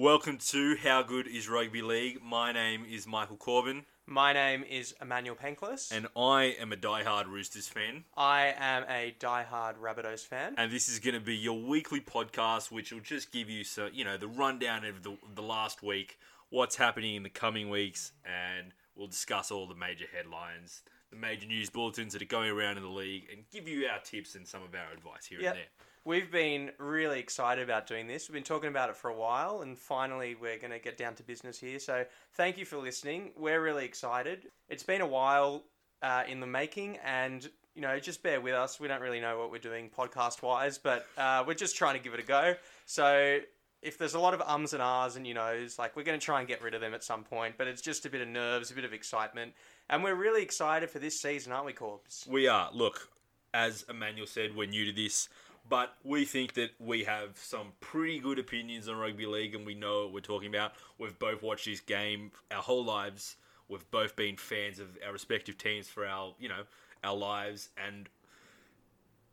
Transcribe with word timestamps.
Welcome 0.00 0.38
to 0.50 0.76
How 0.76 1.02
Good 1.02 1.26
is 1.26 1.48
Rugby 1.48 1.82
League. 1.82 2.22
My 2.22 2.52
name 2.52 2.84
is 2.88 3.04
Michael 3.04 3.36
Corbin, 3.36 3.82
My 4.06 4.32
name 4.32 4.62
is 4.62 4.94
Emmanuel 5.02 5.34
Penklis. 5.34 5.90
and 5.90 6.06
I 6.16 6.54
am 6.60 6.70
a 6.72 6.76
die-hard 6.76 7.26
Roosters 7.26 7.66
fan. 7.66 8.04
I 8.16 8.54
am 8.56 8.84
a 8.88 9.16
die-hard 9.18 9.74
Rabbitohs 9.76 10.24
fan. 10.24 10.54
And 10.56 10.70
this 10.70 10.88
is 10.88 11.00
going 11.00 11.14
to 11.14 11.20
be 11.20 11.34
your 11.34 11.60
weekly 11.60 12.00
podcast, 12.00 12.70
which 12.70 12.92
will 12.92 13.00
just 13.00 13.32
give 13.32 13.50
you, 13.50 13.64
so 13.64 13.88
you 13.92 14.04
know, 14.04 14.16
the 14.16 14.28
rundown 14.28 14.84
of 14.84 15.02
the, 15.02 15.16
the 15.34 15.42
last 15.42 15.82
week, 15.82 16.16
what's 16.50 16.76
happening 16.76 17.16
in 17.16 17.24
the 17.24 17.28
coming 17.28 17.68
weeks, 17.68 18.12
and 18.24 18.68
we'll 18.94 19.08
discuss 19.08 19.50
all 19.50 19.66
the 19.66 19.74
major 19.74 20.06
headlines, 20.14 20.82
the 21.10 21.16
major 21.16 21.48
news 21.48 21.70
bulletins 21.70 22.12
that 22.12 22.22
are 22.22 22.26
going 22.26 22.52
around 22.52 22.76
in 22.76 22.84
the 22.84 22.88
league, 22.88 23.24
and 23.32 23.42
give 23.50 23.66
you 23.66 23.88
our 23.88 23.98
tips 23.98 24.36
and 24.36 24.46
some 24.46 24.62
of 24.62 24.72
our 24.76 24.92
advice 24.92 25.26
here 25.26 25.40
Yep. 25.40 25.50
and 25.54 25.58
there. 25.58 25.66
We've 26.04 26.30
been 26.30 26.70
really 26.78 27.18
excited 27.18 27.62
about 27.62 27.86
doing 27.86 28.06
this. 28.06 28.28
We've 28.28 28.34
been 28.34 28.42
talking 28.42 28.70
about 28.70 28.88
it 28.88 28.96
for 28.96 29.10
a 29.10 29.14
while, 29.14 29.62
and 29.62 29.76
finally 29.78 30.34
we're 30.34 30.58
going 30.58 30.70
to 30.70 30.78
get 30.78 30.96
down 30.96 31.14
to 31.16 31.22
business 31.22 31.58
here. 31.58 31.78
So 31.78 32.04
thank 32.34 32.56
you 32.56 32.64
for 32.64 32.78
listening. 32.78 33.32
We're 33.36 33.62
really 33.62 33.84
excited. 33.84 34.48
It's 34.68 34.82
been 34.82 35.00
a 35.00 35.06
while 35.06 35.64
uh, 36.02 36.24
in 36.28 36.40
the 36.40 36.46
making, 36.46 36.98
and 37.04 37.48
you 37.74 37.82
know, 37.82 37.98
just 38.00 38.22
bear 38.22 38.40
with 38.40 38.54
us. 38.54 38.80
We 38.80 38.88
don't 38.88 39.00
really 39.00 39.20
know 39.20 39.38
what 39.38 39.50
we're 39.52 39.58
doing 39.58 39.90
podcast-wise, 39.96 40.78
but 40.78 41.06
uh, 41.16 41.44
we're 41.46 41.54
just 41.54 41.76
trying 41.76 41.96
to 41.96 42.02
give 42.02 42.14
it 42.14 42.20
a 42.20 42.24
go. 42.24 42.54
So 42.86 43.38
if 43.82 43.98
there's 43.98 44.14
a 44.14 44.18
lot 44.18 44.34
of 44.34 44.40
ums 44.40 44.72
and 44.72 44.82
ahs 44.82 45.16
and 45.16 45.26
you 45.26 45.34
knows, 45.34 45.78
like 45.78 45.94
we're 45.94 46.02
going 46.02 46.18
to 46.18 46.24
try 46.24 46.40
and 46.40 46.48
get 46.48 46.62
rid 46.62 46.74
of 46.74 46.80
them 46.80 46.94
at 46.94 47.04
some 47.04 47.22
point, 47.22 47.54
but 47.56 47.68
it's 47.68 47.82
just 47.82 48.04
a 48.06 48.10
bit 48.10 48.20
of 48.20 48.28
nerves, 48.28 48.70
a 48.70 48.74
bit 48.74 48.84
of 48.84 48.92
excitement, 48.92 49.52
and 49.88 50.02
we're 50.02 50.14
really 50.14 50.42
excited 50.42 50.90
for 50.90 50.98
this 50.98 51.20
season, 51.20 51.52
aren't 51.52 51.66
we, 51.66 51.72
Corbs? 51.72 52.26
We 52.26 52.48
are. 52.48 52.70
Look, 52.72 53.08
as 53.54 53.84
Emmanuel 53.88 54.26
said, 54.26 54.56
we're 54.56 54.66
new 54.66 54.84
to 54.86 54.92
this, 54.92 55.28
but 55.68 55.94
we 56.04 56.24
think 56.24 56.54
that 56.54 56.70
we 56.78 57.04
have 57.04 57.36
some 57.36 57.72
pretty 57.80 58.18
good 58.18 58.38
opinions 58.38 58.88
on 58.88 58.96
rugby 58.96 59.26
league 59.26 59.54
and 59.54 59.66
we 59.66 59.74
know 59.74 60.04
what 60.04 60.14
we're 60.14 60.20
talking 60.20 60.48
about. 60.48 60.72
We've 60.98 61.18
both 61.18 61.42
watched 61.42 61.66
this 61.66 61.80
game 61.80 62.30
our 62.50 62.62
whole 62.62 62.84
lives. 62.84 63.36
We've 63.68 63.88
both 63.90 64.16
been 64.16 64.36
fans 64.36 64.78
of 64.78 64.96
our 65.06 65.12
respective 65.12 65.58
teams 65.58 65.88
for 65.88 66.06
our, 66.06 66.34
you 66.38 66.48
know, 66.48 66.62
our 67.04 67.14
lives 67.14 67.68
and 67.86 68.08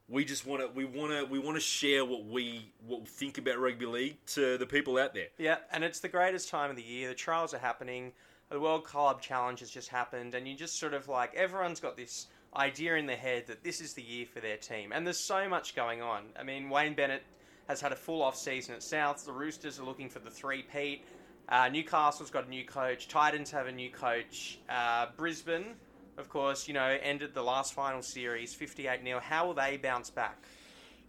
we 0.07 0.23
just 0.23 0.45
want 0.45 0.61
to 0.61 0.67
we 0.67 0.85
want 0.85 1.11
to 1.11 1.25
we 1.25 1.39
want 1.39 1.55
to 1.55 1.61
share 1.61 2.05
what 2.05 2.25
we 2.25 2.71
what 2.85 3.01
we 3.01 3.07
think 3.07 3.37
about 3.37 3.59
rugby 3.59 3.85
league 3.85 4.17
to 4.27 4.57
the 4.57 4.65
people 4.65 4.97
out 4.97 5.13
there. 5.13 5.27
Yeah, 5.37 5.57
and 5.71 5.83
it's 5.83 5.99
the 5.99 6.07
greatest 6.07 6.49
time 6.49 6.69
of 6.69 6.75
the 6.75 6.83
year. 6.83 7.09
The 7.09 7.15
trials 7.15 7.53
are 7.53 7.59
happening. 7.59 8.11
The 8.49 8.59
World 8.59 8.83
Club 8.83 9.21
Challenge 9.21 9.59
has 9.61 9.71
just 9.71 9.89
happened, 9.89 10.35
and 10.35 10.47
you 10.47 10.55
just 10.55 10.77
sort 10.77 10.93
of 10.93 11.07
like 11.07 11.33
everyone's 11.33 11.79
got 11.79 11.97
this 11.97 12.27
idea 12.55 12.95
in 12.95 13.05
their 13.05 13.17
head 13.17 13.47
that 13.47 13.63
this 13.63 13.81
is 13.81 13.93
the 13.93 14.01
year 14.01 14.25
for 14.25 14.39
their 14.39 14.57
team. 14.57 14.91
And 14.93 15.05
there's 15.05 15.19
so 15.19 15.47
much 15.47 15.75
going 15.75 16.01
on. 16.01 16.23
I 16.39 16.43
mean, 16.43 16.69
Wayne 16.69 16.93
Bennett 16.93 17.23
has 17.67 17.81
had 17.81 17.91
a 17.91 17.95
full 17.95 18.21
off 18.21 18.35
season 18.35 18.75
at 18.75 18.83
South. 18.83 19.25
The 19.25 19.31
Roosters 19.31 19.79
are 19.79 19.83
looking 19.83 20.09
for 20.09 20.19
the 20.19 20.29
three 20.29 20.63
peat. 20.63 21.03
Uh, 21.49 21.69
Newcastle's 21.69 22.31
got 22.31 22.47
a 22.47 22.49
new 22.49 22.65
coach. 22.65 23.07
Titans 23.07 23.51
have 23.51 23.67
a 23.67 23.71
new 23.71 23.89
coach. 23.89 24.59
Uh, 24.69 25.07
Brisbane, 25.15 25.75
of 26.17 26.29
course, 26.29 26.67
you 26.67 26.73
know, 26.73 26.97
ended 27.01 27.33
the 27.33 27.43
last 27.43 27.73
final 27.73 28.01
series 28.01 28.53
58 28.53 29.03
0. 29.03 29.19
How 29.19 29.47
will 29.47 29.53
they 29.53 29.77
bounce 29.77 30.09
back? 30.09 30.37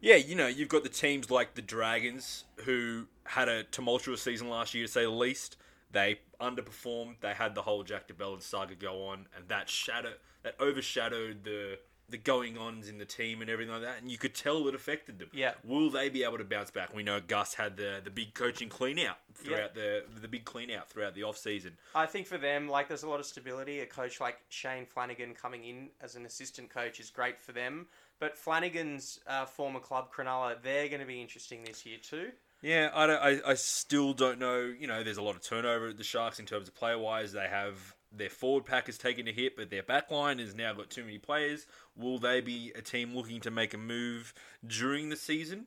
Yeah, 0.00 0.16
you 0.16 0.34
know, 0.34 0.46
you've 0.46 0.68
got 0.68 0.82
the 0.82 0.90
teams 0.90 1.30
like 1.30 1.54
the 1.54 1.62
Dragons 1.62 2.44
who 2.64 3.06
had 3.24 3.48
a 3.48 3.64
tumultuous 3.64 4.20
season 4.20 4.48
last 4.50 4.74
year, 4.74 4.86
to 4.86 4.92
say 4.92 5.02
the 5.02 5.10
least. 5.10 5.56
They 5.92 6.20
underperformed. 6.40 7.20
They 7.20 7.32
had 7.32 7.54
the 7.54 7.62
whole 7.62 7.82
Jack 7.82 8.08
de 8.08 8.14
Belin 8.14 8.40
saga 8.40 8.74
go 8.74 9.06
on, 9.06 9.26
and 9.36 9.48
that 9.48 9.68
shadow 9.68 10.12
that 10.42 10.54
overshadowed 10.60 11.44
the 11.44 11.78
the 12.08 12.16
going 12.16 12.56
ons 12.56 12.88
in 12.88 12.98
the 12.98 13.04
team 13.04 13.40
and 13.40 13.50
everything 13.50 13.72
like 13.72 13.82
that. 13.82 14.00
And 14.00 14.10
you 14.10 14.18
could 14.18 14.34
tell 14.34 14.68
it 14.68 14.74
affected 14.76 15.18
them. 15.18 15.28
Yeah. 15.32 15.54
Will 15.64 15.90
they 15.90 16.08
be 16.08 16.22
able 16.22 16.38
to 16.38 16.44
bounce 16.44 16.70
back? 16.70 16.94
We 16.94 17.02
know 17.02 17.20
Gus 17.20 17.54
had 17.54 17.76
the 17.76 18.00
the 18.02 18.10
big 18.10 18.34
coaching 18.34 18.68
clean 18.68 18.98
out 18.98 19.16
throughout 19.34 19.74
the 19.74 20.04
the 20.20 20.28
big 20.28 20.44
clean 20.44 20.70
out 20.70 20.88
throughout 20.88 21.14
the 21.14 21.24
off 21.24 21.36
season. 21.36 21.72
I 21.94 22.06
think 22.06 22.26
for 22.26 22.38
them, 22.38 22.68
like, 22.68 22.88
there's 22.88 23.02
a 23.02 23.08
lot 23.08 23.20
of 23.20 23.26
stability. 23.26 23.80
A 23.80 23.86
coach 23.86 24.20
like 24.20 24.38
Shane 24.48 24.86
Flanagan 24.86 25.34
coming 25.34 25.64
in 25.64 25.88
as 26.00 26.14
an 26.14 26.26
assistant 26.26 26.70
coach 26.70 27.00
is 27.00 27.10
great 27.10 27.40
for 27.40 27.52
them. 27.52 27.86
But 28.18 28.38
Flanagan's 28.38 29.20
uh, 29.26 29.44
former 29.44 29.80
club, 29.80 30.10
Cronulla, 30.12 30.56
they're 30.62 30.88
going 30.88 31.00
to 31.00 31.06
be 31.06 31.20
interesting 31.20 31.64
this 31.64 31.84
year 31.84 31.98
too. 32.00 32.30
Yeah, 32.66 32.90
I, 32.92 33.04
I, 33.06 33.40
I 33.50 33.54
still 33.54 34.12
don't 34.12 34.40
know. 34.40 34.74
You 34.76 34.88
know, 34.88 35.04
there's 35.04 35.18
a 35.18 35.22
lot 35.22 35.36
of 35.36 35.42
turnover 35.42 35.86
at 35.86 35.98
the 35.98 36.02
Sharks 36.02 36.40
in 36.40 36.46
terms 36.46 36.66
of 36.66 36.74
player 36.74 36.98
wise. 36.98 37.30
They 37.30 37.46
have 37.46 37.94
their 38.10 38.28
forward 38.28 38.64
pack 38.64 38.86
has 38.86 38.98
taken 38.98 39.28
a 39.28 39.32
hit, 39.32 39.56
but 39.56 39.70
their 39.70 39.84
back 39.84 40.10
line 40.10 40.40
has 40.40 40.52
now 40.52 40.72
got 40.72 40.90
too 40.90 41.04
many 41.04 41.18
players. 41.18 41.68
Will 41.94 42.18
they 42.18 42.40
be 42.40 42.72
a 42.74 42.82
team 42.82 43.14
looking 43.14 43.40
to 43.42 43.52
make 43.52 43.72
a 43.72 43.78
move 43.78 44.34
during 44.66 45.10
the 45.10 45.16
season? 45.16 45.66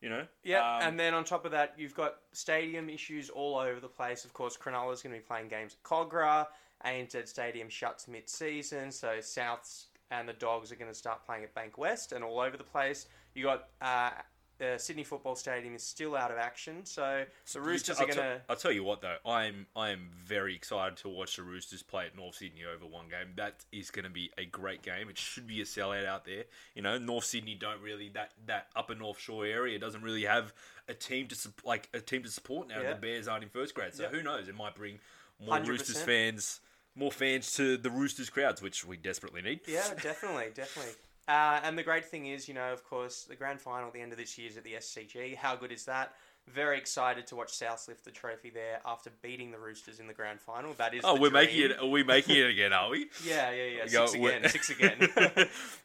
You 0.00 0.08
know, 0.08 0.26
Yeah, 0.42 0.78
Um, 0.78 0.88
and 0.88 0.98
then 0.98 1.14
on 1.14 1.22
top 1.22 1.44
of 1.44 1.52
that, 1.52 1.74
you've 1.76 1.94
got 1.94 2.16
stadium 2.32 2.90
issues 2.90 3.30
all 3.30 3.56
over 3.56 3.78
the 3.78 3.88
place. 3.88 4.24
Of 4.24 4.32
course, 4.32 4.56
Cronulla's 4.56 5.02
going 5.02 5.14
to 5.14 5.20
be 5.20 5.24
playing 5.24 5.48
games 5.48 5.76
at 5.78 5.88
Kogarah. 5.88 6.48
ANZ 6.84 7.28
Stadium 7.28 7.68
shuts 7.68 8.08
mid-season, 8.08 8.90
so 8.90 9.18
Souths 9.18 9.84
and 10.10 10.28
the 10.28 10.32
Dogs 10.32 10.72
are 10.72 10.76
going 10.76 10.90
to 10.90 10.98
start 10.98 11.24
playing 11.24 11.44
at 11.44 11.54
Bankwest 11.54 12.10
and 12.10 12.24
all 12.24 12.40
over 12.40 12.56
the 12.56 12.64
place. 12.64 13.06
You 13.34 13.44
got 13.44 13.68
uh, 13.80 14.10
the 14.60 14.76
Sydney 14.78 15.04
Football 15.04 15.34
Stadium 15.36 15.74
is 15.74 15.82
still 15.82 16.14
out 16.14 16.30
of 16.30 16.36
action, 16.36 16.84
so 16.84 17.24
the 17.52 17.60
Roosters 17.60 17.96
I'll 17.98 18.04
are 18.04 18.06
going 18.06 18.18
to. 18.18 18.40
I'll 18.48 18.56
tell 18.56 18.70
you 18.70 18.84
what 18.84 19.00
though, 19.00 19.16
I'm 19.26 19.66
I 19.74 19.90
am 19.90 20.10
very 20.14 20.54
excited 20.54 20.98
to 20.98 21.08
watch 21.08 21.36
the 21.36 21.42
Roosters 21.42 21.82
play 21.82 22.04
at 22.06 22.14
North 22.14 22.36
Sydney 22.36 22.60
over 22.64 22.84
one 22.84 23.06
game. 23.08 23.32
That 23.36 23.64
is 23.72 23.90
going 23.90 24.04
to 24.04 24.10
be 24.10 24.30
a 24.36 24.44
great 24.44 24.82
game. 24.82 25.08
It 25.08 25.16
should 25.16 25.46
be 25.46 25.62
a 25.62 25.64
sellout 25.64 26.06
out 26.06 26.26
there. 26.26 26.44
You 26.74 26.82
know, 26.82 26.98
North 26.98 27.24
Sydney 27.24 27.54
don't 27.54 27.80
really 27.80 28.10
that 28.10 28.32
that 28.46 28.66
upper 28.76 28.94
North 28.94 29.18
Shore 29.18 29.46
area 29.46 29.78
doesn't 29.78 30.02
really 30.02 30.24
have 30.24 30.52
a 30.88 30.94
team 30.94 31.26
to 31.28 31.36
like 31.64 31.88
a 31.94 32.00
team 32.00 32.22
to 32.22 32.30
support 32.30 32.68
now. 32.68 32.82
Yeah. 32.82 32.90
The 32.90 33.00
Bears 33.00 33.28
aren't 33.28 33.44
in 33.44 33.48
first 33.48 33.74
grade, 33.74 33.94
so 33.94 34.02
Yeah. 34.04 34.08
who 34.10 34.22
knows? 34.22 34.46
It 34.46 34.54
might 34.54 34.74
bring 34.74 34.98
more 35.40 35.56
100%. 35.58 35.68
Roosters 35.68 36.02
fans, 36.02 36.60
more 36.94 37.10
fans 37.10 37.54
to 37.54 37.78
the 37.78 37.88
Roosters 37.90 38.28
crowds, 38.28 38.60
which 38.60 38.84
we 38.84 38.98
desperately 38.98 39.40
need. 39.40 39.60
Yeah, 39.66 39.88
definitely, 40.02 40.48
definitely. 40.54 40.92
Uh, 41.30 41.60
and 41.62 41.78
the 41.78 41.82
great 41.84 42.04
thing 42.04 42.26
is, 42.26 42.48
you 42.48 42.54
know, 42.54 42.72
of 42.72 42.82
course, 42.82 43.22
the 43.22 43.36
grand 43.36 43.60
final 43.60 43.86
at 43.86 43.94
the 43.94 44.00
end 44.00 44.10
of 44.10 44.18
this 44.18 44.36
year 44.36 44.48
is 44.50 44.56
at 44.56 44.64
the 44.64 44.72
SCG. 44.72 45.36
How 45.36 45.54
good 45.54 45.70
is 45.70 45.84
that? 45.84 46.14
Very 46.48 46.76
excited 46.76 47.24
to 47.28 47.36
watch 47.36 47.52
South 47.52 47.86
lift 47.86 48.04
the 48.04 48.10
trophy 48.10 48.50
there 48.50 48.80
after 48.84 49.10
beating 49.22 49.52
the 49.52 49.58
Roosters 49.58 50.00
in 50.00 50.08
the 50.08 50.12
grand 50.12 50.40
final. 50.40 50.72
That 50.74 50.92
is. 50.92 51.02
Oh, 51.04 51.14
we're 51.20 51.30
making 51.30 51.62
it. 51.70 51.78
Are 51.78 51.86
we 51.86 52.02
making 52.02 52.36
it 52.36 52.50
again? 52.50 52.72
Are 52.72 52.90
we? 52.90 53.06
Yeah, 53.24 53.52
yeah, 53.52 53.64
yeah. 53.76 53.86
Six 53.86 54.16
we're- 54.16 54.34
again. 54.36 54.50
Six 54.50 54.70
again. 54.76 55.08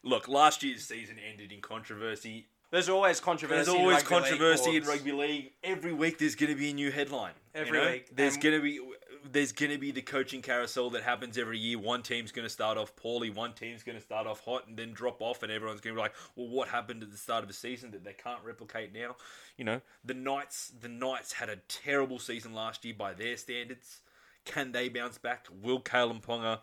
Look, 0.01 0.27
last 0.27 0.63
year's 0.63 0.83
season 0.83 1.17
ended 1.31 1.51
in 1.51 1.61
controversy. 1.61 2.47
There's 2.71 2.89
always 2.89 3.19
controversy. 3.19 3.65
There's 3.65 3.75
in 3.75 3.81
always 3.81 4.01
controversy 4.01 4.77
in 4.77 4.83
rugby 4.85 5.11
league. 5.11 5.51
Every 5.63 5.93
week 5.93 6.17
there's 6.17 6.33
going 6.35 6.51
to 6.51 6.57
be 6.57 6.71
a 6.71 6.73
new 6.73 6.89
headline. 6.91 7.33
you 7.53 7.61
Every 7.61 7.79
know? 7.79 7.91
week. 7.91 8.15
There's 8.15 8.37
going 8.37 8.55
to 8.55 8.61
be 8.63 8.79
there's 9.31 9.51
going 9.51 9.71
to 9.71 9.77
be 9.77 9.91
the 9.91 10.01
coaching 10.01 10.41
carousel 10.41 10.89
that 10.91 11.03
happens 11.03 11.37
every 11.37 11.57
year. 11.57 11.79
One 11.79 12.01
team's 12.03 12.31
going 12.31 12.45
to 12.45 12.49
start 12.49 12.77
off 12.77 12.95
poorly, 12.95 13.29
one 13.29 13.53
team's 13.53 13.83
going 13.83 13.97
to 13.97 14.03
start 14.03 14.27
off 14.27 14.43
hot 14.43 14.67
and 14.67 14.77
then 14.77 14.93
drop 14.93 15.21
off 15.21 15.43
and 15.43 15.51
everyone's 15.51 15.81
going 15.81 15.95
to 15.95 15.97
be 15.97 16.01
like, 16.01 16.13
"Well, 16.35 16.47
what 16.47 16.67
happened 16.67 17.03
at 17.03 17.11
the 17.11 17.17
start 17.17 17.43
of 17.43 17.47
the 17.47 17.53
season 17.53 17.91
that 17.91 18.03
they 18.03 18.13
can't 18.13 18.43
replicate 18.43 18.93
now?" 18.93 19.15
You 19.57 19.65
know, 19.65 19.81
the 20.03 20.13
Knights 20.13 20.71
the 20.79 20.89
Knights 20.89 21.33
had 21.33 21.49
a 21.49 21.57
terrible 21.67 22.19
season 22.19 22.53
last 22.53 22.85
year 22.85 22.95
by 22.97 23.13
their 23.13 23.37
standards. 23.37 24.01
Can 24.45 24.71
they 24.71 24.89
bounce 24.89 25.17
back? 25.17 25.47
Will 25.63 25.81
Kalyn 25.81 26.21
Ponga 26.21 26.59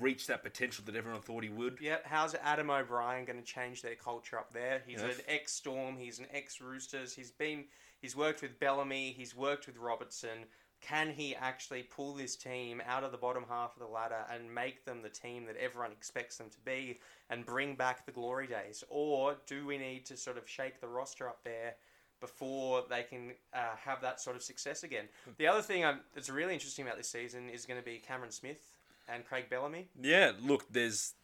reach 0.00 0.26
that 0.26 0.42
potential 0.42 0.82
that 0.86 0.96
everyone 0.96 1.20
thought 1.20 1.44
he 1.44 1.50
would? 1.50 1.78
Yep. 1.80 2.06
How's 2.06 2.34
Adam 2.36 2.70
O'Brien 2.70 3.24
going 3.24 3.38
to 3.38 3.44
change 3.44 3.82
their 3.82 3.94
culture 3.94 4.38
up 4.38 4.52
there? 4.52 4.82
He's 4.86 5.00
Yeah. 5.00 5.08
an 5.08 5.20
ex 5.28 5.52
Storm. 5.52 5.96
He's 5.96 6.18
an 6.18 6.26
ex 6.32 6.60
Roosters. 6.60 7.14
He's 7.14 7.30
been. 7.30 7.66
He's 8.00 8.16
worked 8.16 8.42
with 8.42 8.58
Bellamy. 8.58 9.12
He's 9.12 9.36
worked 9.36 9.66
with 9.66 9.76
Robertson. 9.76 10.46
Can 10.82 11.10
he 11.10 11.34
actually 11.36 11.84
pull 11.84 12.12
this 12.12 12.34
team 12.34 12.82
out 12.86 13.04
of 13.04 13.12
the 13.12 13.18
bottom 13.18 13.44
half 13.48 13.74
of 13.74 13.80
the 13.80 13.86
ladder 13.86 14.24
and 14.32 14.52
make 14.52 14.84
them 14.84 15.00
the 15.00 15.08
team 15.08 15.46
that 15.46 15.56
everyone 15.56 15.92
expects 15.92 16.36
them 16.36 16.50
to 16.50 16.58
be 16.64 16.98
and 17.30 17.46
bring 17.46 17.76
back 17.76 18.04
the 18.04 18.12
glory 18.12 18.48
days? 18.48 18.82
Or 18.88 19.36
do 19.46 19.64
we 19.64 19.78
need 19.78 20.04
to 20.06 20.16
sort 20.16 20.36
of 20.36 20.48
shake 20.48 20.80
the 20.80 20.88
roster 20.88 21.28
up 21.28 21.44
there 21.44 21.76
before 22.20 22.84
they 22.90 23.04
can 23.04 23.32
uh, 23.54 23.76
have 23.84 24.00
that 24.02 24.20
sort 24.20 24.34
of 24.34 24.42
success 24.42 24.82
again? 24.82 25.04
The 25.38 25.46
other 25.46 25.62
thing 25.62 25.84
um, 25.84 26.00
that's 26.14 26.28
really 26.28 26.52
interesting 26.52 26.84
about 26.84 26.96
this 26.96 27.08
season 27.08 27.48
is 27.48 27.64
going 27.64 27.78
to 27.78 27.84
be 27.84 27.98
Cameron 27.98 28.32
Smith 28.32 28.76
and 29.08 29.24
Craig 29.24 29.44
Bellamy. 29.48 29.88
Yeah, 30.00 30.32
look, 30.42 30.64
there's 30.72 31.14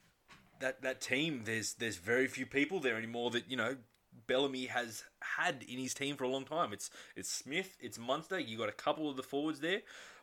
that 0.61 0.83
that 0.83 1.01
team. 1.01 1.43
There's 1.45 1.75
there's 1.75 1.97
very 1.97 2.27
few 2.29 2.47
people 2.47 2.81
there 2.81 2.97
anymore 2.97 3.31
that 3.33 3.51
you 3.51 3.57
know 3.57 3.77
Bellamy 4.27 4.67
has 4.67 5.05
had 5.21 5.65
in 5.69 5.79
his 5.79 5.95
team 5.95 6.17
for 6.17 6.25
a 6.25 6.29
long 6.29 6.45
time. 6.45 6.73
It's 6.73 6.91
it's 7.17 7.31
Smith, 7.31 7.77
it's 7.81 7.99
Munster. 7.99 8.39
You 8.39 8.59
got 8.59 8.69
a 8.69 8.73
couple 8.73 9.09
of 9.09 9.17
the 9.17 9.23
forwards 9.23 9.61
there, 9.61 9.81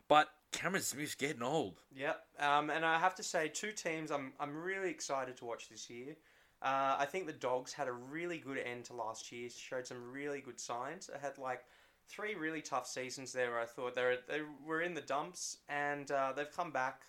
but 0.08 0.28
Cameron 0.52 0.82
Smith's 0.82 1.14
getting 1.14 1.42
old. 1.42 1.80
Yep. 1.94 2.22
Um, 2.40 2.70
and 2.70 2.84
I 2.84 2.98
have 2.98 3.14
to 3.16 3.22
say, 3.22 3.48
two 3.48 3.72
teams 3.72 4.10
I'm, 4.10 4.32
I'm 4.40 4.56
really 4.56 4.90
excited 4.90 5.36
to 5.38 5.44
watch 5.44 5.68
this 5.68 5.90
year. 5.90 6.16
Uh, 6.62 6.96
I 6.98 7.06
think 7.06 7.26
the 7.26 7.32
Dogs 7.32 7.72
had 7.72 7.88
a 7.88 7.92
really 7.92 8.38
good 8.38 8.58
end 8.58 8.84
to 8.86 8.94
last 8.94 9.30
year, 9.30 9.50
showed 9.50 9.86
some 9.86 10.10
really 10.10 10.40
good 10.40 10.58
signs. 10.58 11.10
I 11.14 11.18
had 11.18 11.36
like 11.36 11.64
three 12.08 12.34
really 12.34 12.62
tough 12.62 12.86
seasons 12.86 13.32
there 13.32 13.60
I 13.60 13.66
thought 13.66 13.94
they 13.94 14.02
were, 14.02 14.16
they 14.28 14.40
were 14.64 14.80
in 14.80 14.94
the 14.94 15.00
dumps, 15.02 15.58
and 15.68 16.10
uh, 16.10 16.32
they've 16.34 16.50
come 16.50 16.70
back. 16.70 17.02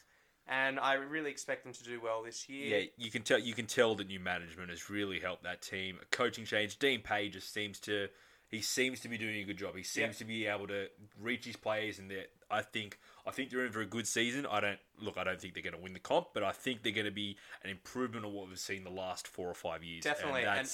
And 0.50 0.80
I 0.80 0.94
really 0.94 1.30
expect 1.30 1.64
them 1.66 1.74
to 1.74 1.84
do 1.84 2.00
well 2.02 2.24
this 2.24 2.48
year. 2.48 2.80
Yeah, 2.80 2.86
you 2.98 3.12
can 3.12 3.22
tell 3.24 3.38
you 3.40 3.54
can 3.54 3.66
tell 3.66 3.96
that 3.96 4.08
new 4.08 4.20
management 4.20 4.70
has 4.70 4.90
really 4.90 5.20
helped 5.20 5.44
that 5.44 5.62
team. 5.62 5.98
A 6.02 6.06
coaching 6.06 6.46
change. 6.46 6.80
Dean 6.80 7.02
Pay 7.02 7.30
just 7.30 7.54
seems 7.54 7.80
to 7.82 8.08
he 8.50 8.62
seems 8.62 9.02
to 9.02 9.10
be 9.10 9.18
doing 9.18 9.40
a 9.40 9.44
good 9.44 9.58
job. 9.58 9.76
He 9.76 9.84
seems 9.84 10.16
Yeah. 10.16 10.20
to 10.20 10.26
be 10.26 10.46
able 10.48 10.68
to 10.68 10.88
reach 11.20 11.44
his 11.44 11.58
players, 11.58 12.00
and 12.00 12.10
they're- 12.10 12.28
I 12.50 12.62
think 12.62 12.98
I 13.26 13.32
think 13.32 13.50
they're 13.50 13.66
in 13.66 13.74
for 13.74 13.82
a 13.82 13.86
good 13.86 14.08
season. 14.08 14.46
I 14.46 14.62
don't 14.62 14.80
look. 15.00 15.18
I 15.18 15.26
don't 15.26 15.40
think 15.42 15.54
they're 15.54 15.64
going 15.64 15.76
to 15.76 15.82
win 15.82 15.92
the 15.92 16.00
comp, 16.00 16.30
but 16.34 16.44
I 16.44 16.54
think 16.54 16.82
they're 16.82 16.94
going 16.94 17.04
to 17.06 17.12
be 17.12 17.38
an 17.62 17.70
improvement 17.70 18.24
on 18.26 18.32
what 18.32 18.48
we've 18.48 18.58
seen 18.58 18.86
the 18.86 18.90
last 18.90 19.28
four 19.28 19.50
or 19.50 19.54
five 19.54 19.84
years. 19.84 20.06
Definitely, 20.06 20.44
and 20.44 20.60
and- 20.60 20.70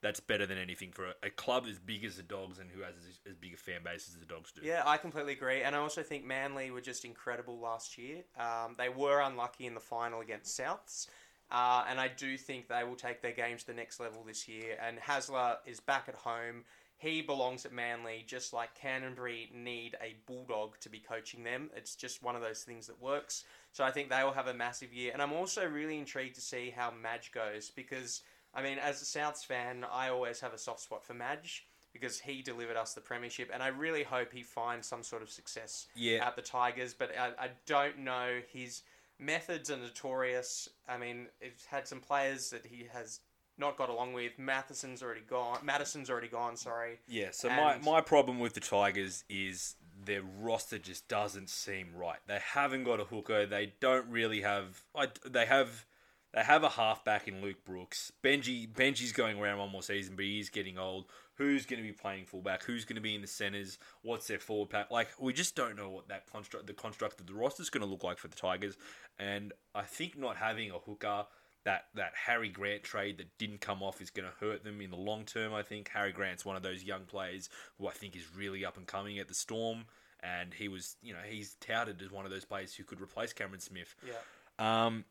that's 0.00 0.20
better 0.20 0.46
than 0.46 0.58
anything 0.58 0.92
for 0.92 1.06
a, 1.06 1.14
a 1.24 1.30
club 1.30 1.66
as 1.68 1.78
big 1.78 2.04
as 2.04 2.16
the 2.16 2.22
Dogs 2.22 2.58
and 2.58 2.70
who 2.70 2.82
has 2.82 2.94
as, 2.96 3.20
as 3.28 3.36
big 3.36 3.54
a 3.54 3.56
fan 3.56 3.80
base 3.84 4.08
as 4.08 4.16
the 4.16 4.26
Dogs 4.26 4.52
do. 4.52 4.60
Yeah, 4.64 4.82
I 4.86 4.96
completely 4.96 5.32
agree, 5.32 5.62
and 5.62 5.74
I 5.74 5.78
also 5.80 6.02
think 6.02 6.24
Manly 6.24 6.70
were 6.70 6.80
just 6.80 7.04
incredible 7.04 7.58
last 7.58 7.98
year. 7.98 8.18
Um, 8.38 8.76
they 8.78 8.88
were 8.88 9.20
unlucky 9.20 9.66
in 9.66 9.74
the 9.74 9.80
final 9.80 10.20
against 10.20 10.58
Souths, 10.58 11.08
uh, 11.50 11.84
and 11.88 11.98
I 11.98 12.08
do 12.08 12.36
think 12.36 12.68
they 12.68 12.84
will 12.84 12.96
take 12.96 13.22
their 13.22 13.32
game 13.32 13.56
to 13.56 13.66
the 13.66 13.74
next 13.74 13.98
level 13.98 14.22
this 14.24 14.46
year. 14.46 14.78
And 14.86 14.98
Hasler 14.98 15.56
is 15.66 15.80
back 15.80 16.04
at 16.08 16.14
home. 16.14 16.64
He 16.96 17.22
belongs 17.22 17.64
at 17.64 17.72
Manly, 17.72 18.24
just 18.26 18.52
like 18.52 18.74
Canterbury 18.74 19.50
need 19.54 19.96
a 20.02 20.16
bulldog 20.26 20.78
to 20.80 20.88
be 20.88 20.98
coaching 20.98 21.44
them. 21.44 21.70
It's 21.76 21.94
just 21.94 22.22
one 22.24 22.34
of 22.34 22.42
those 22.42 22.62
things 22.62 22.88
that 22.88 23.00
works. 23.00 23.44
So 23.72 23.84
I 23.84 23.90
think 23.90 24.10
they 24.10 24.22
will 24.24 24.32
have 24.32 24.48
a 24.48 24.54
massive 24.54 24.92
year, 24.92 25.10
and 25.12 25.22
I'm 25.22 25.32
also 25.32 25.64
really 25.64 25.98
intrigued 25.98 26.34
to 26.36 26.40
see 26.40 26.72
how 26.74 26.92
Madge 26.92 27.32
goes 27.32 27.70
because. 27.74 28.22
I 28.54 28.62
mean, 28.62 28.78
as 28.78 29.02
a 29.02 29.04
Souths 29.04 29.44
fan, 29.44 29.84
I 29.90 30.08
always 30.08 30.40
have 30.40 30.52
a 30.54 30.58
soft 30.58 30.80
spot 30.80 31.04
for 31.04 31.14
Madge 31.14 31.66
because 31.92 32.20
he 32.20 32.42
delivered 32.42 32.76
us 32.76 32.94
the 32.94 33.00
premiership, 33.00 33.50
and 33.52 33.62
I 33.62 33.68
really 33.68 34.02
hope 34.02 34.32
he 34.32 34.42
finds 34.42 34.86
some 34.86 35.02
sort 35.02 35.22
of 35.22 35.30
success 35.30 35.86
Yeah. 35.94 36.26
at 36.26 36.36
the 36.36 36.42
Tigers. 36.42 36.94
But 36.94 37.16
I, 37.18 37.28
I 37.46 37.50
don't 37.66 37.98
know 37.98 38.40
his 38.52 38.82
methods 39.18 39.70
are 39.70 39.76
notorious. 39.76 40.68
I 40.88 40.98
mean, 40.98 41.26
it's 41.40 41.66
had 41.66 41.88
some 41.88 42.00
players 42.00 42.50
that 42.50 42.66
he 42.66 42.88
has 42.92 43.20
not 43.56 43.76
got 43.76 43.88
along 43.88 44.12
with. 44.12 44.38
Matheson's 44.38 45.02
already 45.02 45.22
gone. 45.28 45.58
Madison's 45.64 46.10
already 46.10 46.28
gone. 46.28 46.56
Sorry. 46.56 47.00
Yeah, 47.08 47.28
so 47.32 47.48
my, 47.48 47.78
my 47.78 48.00
problem 48.00 48.38
with 48.38 48.54
the 48.54 48.60
Tigers 48.60 49.24
is 49.28 49.74
their 50.04 50.22
roster 50.22 50.78
just 50.78 51.08
doesn't 51.08 51.50
seem 51.50 51.88
right. 51.96 52.18
They 52.28 52.38
haven't 52.54 52.84
got 52.84 53.00
a 53.00 53.04
hooker. 53.04 53.46
They 53.46 53.72
don't 53.80 54.06
really 54.08 54.42
have. 54.42 54.84
I, 54.94 55.08
they 55.28 55.46
have. 55.46 55.86
They 56.34 56.42
have 56.42 56.62
a 56.62 56.68
halfback 56.68 57.26
in 57.26 57.40
Luke 57.40 57.64
Brooks. 57.64 58.12
Benji 58.22 58.70
Benji's 58.70 59.12
going 59.12 59.38
around 59.38 59.58
one 59.58 59.70
more 59.70 59.82
season, 59.82 60.14
but 60.14 60.26
he's 60.26 60.50
getting 60.50 60.78
old. 60.78 61.06
Who's 61.36 61.64
going 61.66 61.80
to 61.80 61.86
be 61.86 61.92
playing 61.92 62.26
fullback? 62.26 62.64
Who's 62.64 62.84
going 62.84 62.96
to 62.96 63.02
be 63.02 63.14
in 63.14 63.22
the 63.22 63.26
centres? 63.26 63.78
What's 64.02 64.26
their 64.26 64.38
forward 64.38 64.70
pack? 64.70 64.90
Like 64.90 65.08
we 65.18 65.32
just 65.32 65.56
don't 65.56 65.76
know 65.76 65.88
what 65.88 66.08
that 66.08 66.30
construct, 66.30 66.66
the 66.66 66.74
construct 66.74 67.20
of 67.20 67.26
the 67.26 67.34
roster 67.34 67.62
is 67.62 67.70
going 67.70 67.82
to 67.82 67.88
look 67.88 68.04
like 68.04 68.18
for 68.18 68.28
the 68.28 68.36
Tigers. 68.36 68.76
And 69.18 69.52
I 69.74 69.82
think 69.82 70.18
not 70.18 70.36
having 70.36 70.70
a 70.70 70.78
hooker, 70.78 71.26
that 71.64 71.86
that 71.94 72.12
Harry 72.26 72.48
Grant 72.48 72.82
trade 72.82 73.18
that 73.18 73.36
didn't 73.38 73.60
come 73.60 73.82
off 73.82 74.00
is 74.00 74.10
going 74.10 74.28
to 74.28 74.34
hurt 74.44 74.64
them 74.64 74.80
in 74.80 74.90
the 74.90 74.96
long 74.96 75.24
term. 75.24 75.54
I 75.54 75.62
think 75.62 75.90
Harry 75.92 76.12
Grant's 76.12 76.44
one 76.44 76.56
of 76.56 76.62
those 76.62 76.84
young 76.84 77.04
players 77.04 77.48
who 77.78 77.88
I 77.88 77.92
think 77.92 78.16
is 78.16 78.24
really 78.36 78.64
up 78.64 78.76
and 78.76 78.86
coming 78.86 79.18
at 79.18 79.28
the 79.28 79.34
Storm, 79.34 79.84
and 80.20 80.54
he 80.54 80.68
was, 80.68 80.96
you 81.02 81.12
know, 81.12 81.20
he's 81.28 81.54
touted 81.60 82.00
as 82.02 82.10
one 82.10 82.24
of 82.24 82.30
those 82.30 82.44
players 82.44 82.74
who 82.74 82.84
could 82.84 83.00
replace 83.00 83.32
Cameron 83.32 83.60
Smith. 83.60 83.94
Yeah. 84.06 84.14
Um, 84.58 85.04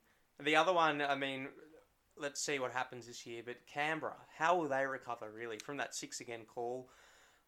The 0.44 0.56
other 0.56 0.74
one, 0.74 1.02
I 1.02 1.16
mean, 1.16 1.48
let's 2.18 2.42
see 2.42 2.60
what 2.60 2.72
happens 2.72 3.08
this 3.08 3.26
year. 3.26 3.42
But 3.46 3.58
Canberra, 3.72 4.16
how 4.38 4.56
will 4.58 4.68
they 4.70 4.86
recover 4.86 5.30
really 5.32 5.58
from 5.60 5.78
that 5.78 5.96
six 5.96 6.20
again 6.20 6.42
call? 6.48 6.90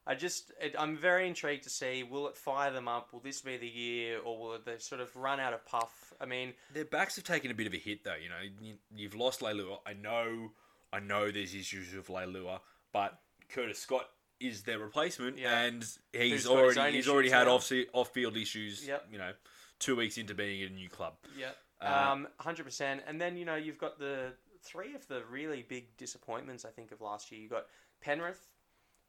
I 0.07 0.15
just, 0.15 0.51
it, 0.59 0.73
I'm 0.79 0.97
very 0.97 1.27
intrigued 1.27 1.63
to 1.65 1.69
see 1.69 2.01
will 2.03 2.27
it 2.29 2.35
fire 2.37 2.71
them 2.71 2.87
up? 2.87 3.13
Will 3.13 3.19
this 3.19 3.41
be 3.41 3.57
the 3.57 3.67
year, 3.67 4.19
or 4.19 4.39
will 4.39 4.57
they 4.65 4.77
sort 4.79 5.01
of 5.01 5.15
run 5.15 5.39
out 5.39 5.53
of 5.53 5.63
puff? 5.67 6.13
I 6.19 6.25
mean, 6.25 6.53
Their 6.73 6.85
backs 6.85 7.15
have 7.17 7.25
taken 7.25 7.51
a 7.51 7.53
bit 7.53 7.67
of 7.67 7.73
a 7.73 7.77
hit, 7.77 8.03
though. 8.03 8.15
You 8.15 8.29
know, 8.29 8.41
you, 8.61 8.75
you've 8.95 9.13
lost 9.15 9.41
Leilua. 9.41 9.79
I 9.85 9.93
know, 9.93 10.51
I 10.91 10.99
know. 10.99 11.29
There's 11.29 11.53
issues 11.53 11.93
with 11.93 12.07
Leilua, 12.07 12.61
but 12.91 13.19
Curtis 13.49 13.77
Scott 13.79 14.07
is 14.39 14.63
their 14.63 14.79
replacement, 14.79 15.37
Yeah. 15.37 15.59
and 15.59 15.83
Who's 15.83 15.99
he's 16.13 16.31
his 16.31 16.47
already 16.47 16.93
he's 16.95 17.09
already 17.09 17.29
had 17.29 17.45
now. 17.45 17.55
off 17.55 17.71
off 17.93 18.11
field 18.13 18.35
issues. 18.37 18.87
Yep. 18.87 19.09
You 19.11 19.17
know, 19.19 19.33
two 19.79 19.95
weeks 19.97 20.17
into 20.17 20.33
being 20.33 20.63
at 20.63 20.71
a 20.71 20.73
new 20.73 20.89
club. 20.89 21.15
yeah, 21.37 21.49
um, 21.81 22.27
hundred 22.39 22.65
percent. 22.65 23.01
And 23.07 23.19
then 23.19 23.37
you 23.37 23.45
know 23.45 23.55
you've 23.55 23.77
got 23.77 23.99
the 23.99 24.33
three 24.63 24.95
of 24.95 25.07
the 25.07 25.23
really 25.29 25.65
big 25.67 25.95
disappointments. 25.97 26.65
I 26.65 26.69
think 26.69 26.91
of 26.91 27.01
last 27.01 27.31
year. 27.31 27.41
You 27.41 27.49
got 27.49 27.65
Penrith, 28.01 28.47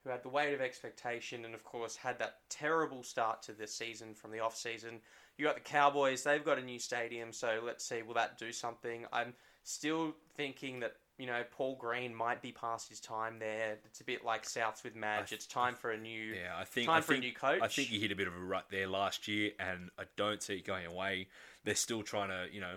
who 0.04 0.10
had 0.10 0.22
the 0.22 0.28
weight 0.28 0.54
of 0.54 0.60
expectation, 0.60 1.44
and 1.44 1.54
of 1.54 1.64
course 1.64 1.96
had 1.96 2.18
that 2.18 2.36
terrible 2.48 3.02
start 3.02 3.42
to 3.44 3.52
the 3.52 3.66
season 3.66 4.14
from 4.14 4.30
the 4.30 4.40
off 4.40 4.56
season. 4.56 5.00
You 5.36 5.46
got 5.46 5.54
the 5.54 5.60
Cowboys. 5.60 6.22
They've 6.22 6.44
got 6.44 6.58
a 6.58 6.62
new 6.62 6.78
stadium, 6.78 7.32
so 7.32 7.60
let's 7.64 7.84
see 7.84 8.02
will 8.02 8.14
that 8.14 8.38
do 8.38 8.52
something. 8.52 9.06
I'm 9.12 9.34
still 9.64 10.14
thinking 10.36 10.80
that. 10.80 10.94
You 11.20 11.26
know, 11.26 11.42
Paul 11.50 11.76
Green 11.76 12.14
might 12.14 12.40
be 12.40 12.50
past 12.50 12.88
his 12.88 12.98
time 12.98 13.38
there. 13.38 13.76
It's 13.84 14.00
a 14.00 14.04
bit 14.04 14.24
like 14.24 14.46
Souths 14.46 14.82
with 14.82 14.96
Madge. 14.96 15.32
It's 15.32 15.46
time 15.46 15.74
for 15.74 15.90
a 15.90 15.98
new. 15.98 16.32
Yeah, 16.32 16.56
I 16.58 16.64
think 16.64 16.86
Time 16.86 16.96
I 16.96 17.00
for 17.02 17.12
a 17.12 17.18
new 17.18 17.34
coach. 17.34 17.60
I 17.60 17.68
think 17.68 17.88
he 17.88 18.00
hit 18.00 18.10
a 18.10 18.16
bit 18.16 18.26
of 18.26 18.34
a 18.34 18.38
rut 18.38 18.68
there 18.70 18.86
last 18.86 19.28
year, 19.28 19.50
and 19.60 19.90
I 19.98 20.04
don't 20.16 20.42
see 20.42 20.54
it 20.54 20.64
going 20.64 20.86
away. 20.86 21.28
They're 21.62 21.74
still 21.74 22.02
trying 22.02 22.30
to, 22.30 22.46
you 22.50 22.62
know, 22.62 22.76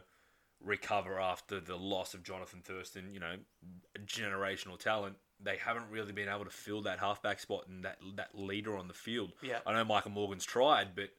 recover 0.62 1.22
after 1.22 1.62
the 1.62 1.78
loss 1.78 2.14
of 2.14 2.24
Jonathan 2.24 2.60
Thurston. 2.62 3.14
You 3.14 3.22
know, 3.22 3.36
generational 4.06 4.78
talent. 4.78 5.16
They 5.42 5.56
haven't 5.56 5.86
really 5.90 6.12
been 6.12 6.28
able 6.28 6.44
to 6.44 6.52
fill 6.52 6.82
that 6.82 7.00
halfback 7.00 7.40
spot 7.40 7.68
and 7.70 7.86
that 7.86 7.98
that 8.18 8.38
leader 8.38 8.78
on 8.78 8.90
the 8.90 8.94
field. 8.94 9.32
Yeah. 9.42 9.60
I 9.66 9.72
know 9.72 9.86
Michael 9.86 10.12
Morgan's 10.12 10.44
tried, 10.44 10.96
but 10.96 11.12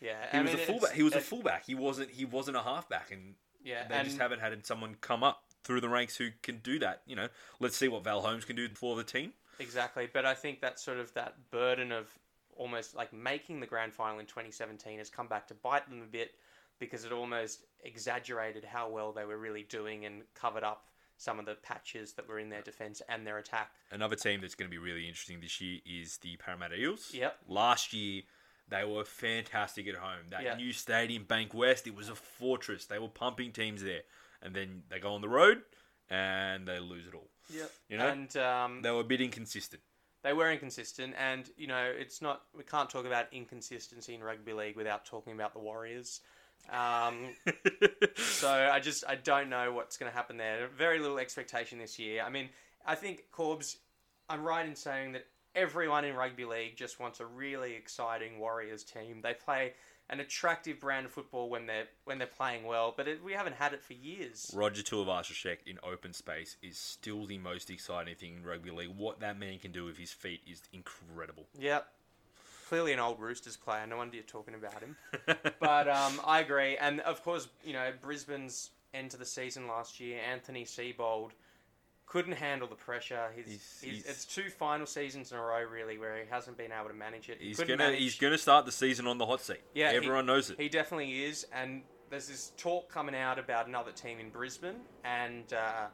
Yeah, 0.00 0.16
he 0.32 0.38
I 0.38 0.42
was 0.42 0.50
mean, 0.52 0.60
a 0.60 0.66
fullback. 0.66 0.92
He 0.92 1.02
was 1.04 1.14
a 1.14 1.20
fullback. 1.20 1.66
He 1.66 1.76
wasn't. 1.76 2.10
He 2.10 2.24
wasn't 2.24 2.56
a 2.56 2.62
halfback, 2.62 3.12
and 3.12 3.36
Yeah, 3.62 3.86
they 3.86 3.94
and 3.94 4.08
just 4.08 4.20
haven't 4.20 4.40
had 4.40 4.66
someone 4.66 4.96
come 5.00 5.22
up 5.22 5.43
through 5.64 5.80
the 5.80 5.88
ranks 5.88 6.16
who 6.16 6.28
can 6.42 6.58
do 6.58 6.78
that. 6.78 7.02
You 7.06 7.16
know, 7.16 7.28
let's 7.58 7.76
see 7.76 7.88
what 7.88 8.04
Val 8.04 8.20
Holmes 8.20 8.44
can 8.44 8.56
do 8.56 8.68
for 8.74 8.94
the 8.96 9.04
team. 9.04 9.32
Exactly, 9.58 10.08
but 10.12 10.24
I 10.26 10.34
think 10.34 10.60
that 10.60 10.78
sort 10.78 10.98
of 10.98 11.12
that 11.14 11.50
burden 11.50 11.90
of 11.92 12.06
almost 12.56 12.94
like 12.94 13.12
making 13.12 13.60
the 13.60 13.66
grand 13.66 13.92
final 13.92 14.20
in 14.20 14.26
2017 14.26 14.98
has 14.98 15.10
come 15.10 15.26
back 15.26 15.48
to 15.48 15.54
bite 15.54 15.88
them 15.88 16.02
a 16.02 16.06
bit 16.06 16.32
because 16.78 17.04
it 17.04 17.12
almost 17.12 17.64
exaggerated 17.82 18.64
how 18.64 18.88
well 18.88 19.12
they 19.12 19.24
were 19.24 19.38
really 19.38 19.62
doing 19.62 20.04
and 20.04 20.22
covered 20.34 20.62
up 20.64 20.88
some 21.16 21.38
of 21.38 21.46
the 21.46 21.54
patches 21.54 22.12
that 22.12 22.28
were 22.28 22.40
in 22.40 22.48
their 22.48 22.62
defense 22.62 23.00
and 23.08 23.26
their 23.26 23.38
attack. 23.38 23.70
Another 23.92 24.16
team 24.16 24.40
that's 24.40 24.56
going 24.56 24.68
to 24.68 24.70
be 24.70 24.78
really 24.78 25.06
interesting 25.06 25.40
this 25.40 25.60
year 25.60 25.78
is 25.86 26.18
the 26.18 26.36
Parramatta 26.36 26.74
Eels. 26.76 27.12
Yep. 27.14 27.38
Last 27.48 27.92
year, 27.92 28.22
they 28.68 28.84
were 28.84 29.04
fantastic 29.04 29.86
at 29.86 29.94
home. 29.94 30.26
That 30.30 30.42
Yeah. 30.42 30.56
new 30.56 30.72
stadium, 30.72 31.24
Bankwest, 31.24 31.86
it 31.86 31.94
was 31.94 32.08
a 32.08 32.16
fortress. 32.16 32.86
They 32.86 32.98
were 32.98 33.08
pumping 33.08 33.52
teams 33.52 33.82
there. 33.82 34.02
And 34.44 34.54
then 34.54 34.82
they 34.90 34.98
go 35.00 35.14
on 35.14 35.20
the 35.22 35.28
road 35.28 35.62
and 36.10 36.68
they 36.68 36.78
lose 36.78 37.06
it 37.06 37.14
all. 37.14 37.30
Yep. 37.52 37.70
You 37.88 37.98
know? 37.98 38.08
and 38.08 38.36
um, 38.36 38.82
They 38.82 38.90
were 38.90 39.00
a 39.00 39.04
bit 39.04 39.20
inconsistent. 39.20 39.82
they 40.22 40.32
were 40.32 40.50
inconsistent, 40.52 41.14
and 41.18 41.50
you 41.56 41.66
know 41.66 41.90
it's 41.98 42.22
not. 42.22 42.42
We 42.56 42.62
can't 42.62 42.88
talk 42.88 43.04
about 43.06 43.26
inconsistency 43.32 44.14
in 44.14 44.22
rugby 44.22 44.52
league 44.52 44.76
without 44.76 45.04
talking 45.04 45.32
about 45.32 45.52
the 45.54 45.58
Warriors. 45.60 46.20
Um, 46.70 47.34
So 48.16 48.48
I 48.48 48.80
just 48.80 49.04
I 49.08 49.16
don't 49.16 49.48
know 49.48 49.72
what's 49.72 49.96
going 49.96 50.10
to 50.10 50.16
happen 50.16 50.36
there. 50.36 50.68
Very 50.76 50.98
little 50.98 51.18
expectation 51.18 51.78
this 51.78 51.98
year. 51.98 52.22
I 52.22 52.30
mean, 52.30 52.48
I 52.86 52.94
think 52.94 53.24
Corbs. 53.32 53.76
I'm 54.28 54.42
right 54.42 54.66
in 54.66 54.74
saying 54.74 55.12
that 55.12 55.26
everyone 55.54 56.04
in 56.06 56.14
rugby 56.16 56.44
league 56.46 56.76
just 56.76 56.98
wants 57.00 57.20
a 57.20 57.26
really 57.26 57.74
exciting 57.74 58.38
Warriors 58.38 58.82
team. 58.84 59.20
They 59.22 59.34
play 59.34 59.74
an 60.10 60.20
attractive 60.20 60.80
brand 60.80 61.06
of 61.06 61.12
football 61.12 61.48
when 61.48 61.66
they're 61.66 61.86
when 62.04 62.18
they're 62.18 62.26
playing 62.26 62.64
well, 62.64 62.92
but 62.96 63.08
it, 63.08 63.24
we 63.24 63.32
haven't 63.32 63.56
had 63.56 63.72
it 63.72 63.82
for 63.82 63.94
years. 63.94 64.50
Roger 64.54 64.82
Tuivasa-Sheck 64.82 65.58
in 65.66 65.78
open 65.82 66.12
space 66.12 66.56
is 66.62 66.76
still 66.76 67.26
the 67.26 67.38
most 67.38 67.70
exciting 67.70 68.14
thing 68.14 68.36
in 68.36 68.44
rugby 68.44 68.70
league. 68.70 68.90
What 68.96 69.20
that 69.20 69.38
man 69.38 69.58
can 69.58 69.72
do 69.72 69.84
with 69.84 69.96
his 69.96 70.12
feet 70.12 70.42
is 70.46 70.62
incredible. 70.72 71.46
Yep. 71.58 71.86
Clearly 72.68 72.92
an 72.92 72.98
old 72.98 73.20
Roosters 73.20 73.56
player. 73.56 73.86
No 73.86 73.98
wonder 73.98 74.16
you're 74.16 74.24
talking 74.24 74.54
about 74.54 74.80
him. 74.80 74.96
but 75.60 75.88
um, 75.88 76.20
I 76.24 76.40
agree, 76.40 76.76
and 76.76 77.00
of 77.00 77.22
course, 77.22 77.48
you 77.64 77.72
know 77.72 77.90
Brisbane's 78.02 78.70
end 78.92 79.10
to 79.10 79.16
the 79.16 79.26
season 79.26 79.66
last 79.66 80.00
year. 80.00 80.20
Anthony 80.30 80.64
Seibold 80.64 81.30
couldn't 82.06 82.32
handle 82.34 82.68
the 82.68 82.74
pressure. 82.74 83.28
He's, 83.34 83.46
He's- 83.46 83.78
he's, 83.82 83.90
he's- 83.92 84.06
it's 84.06 84.24
two 84.24 84.50
final 84.50 84.86
seasons 84.86 85.32
in 85.32 85.38
a 85.38 85.42
row, 85.42 85.62
really, 85.64 85.98
where 85.98 86.16
he 86.16 86.28
hasn't 86.30 86.56
been 86.56 86.72
able 86.72 86.88
to 86.88 86.94
manage 86.94 87.28
it. 87.28 87.38
He 87.40 87.48
He's 87.48 87.58
gonna 87.58 87.76
manage- 87.76 87.98
he's 88.00 88.18
gonna 88.18 88.38
start 88.38 88.66
the 88.66 88.72
season 88.72 89.06
on 89.06 89.18
the 89.18 89.26
hot 89.26 89.40
seat. 89.40 89.60
Yeah, 89.74 89.90
he- 89.90 89.96
everyone 89.96 90.26
knows 90.26 90.50
it. 90.50 90.58
He 90.60 90.68
definitely 90.68 91.24
is, 91.24 91.46
and 91.52 91.82
there's 92.10 92.28
this 92.28 92.52
talk 92.56 92.88
coming 92.90 93.14
out 93.14 93.38
about 93.38 93.66
another 93.66 93.90
team 93.92 94.18
in 94.20 94.30
Brisbane 94.30 94.80
and 95.04 95.52
uh, 95.52 95.86